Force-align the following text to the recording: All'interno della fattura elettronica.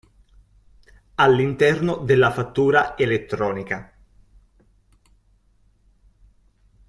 All'interno 1.13 1.97
della 1.97 2.31
fattura 2.31 2.97
elettronica. 2.97 3.93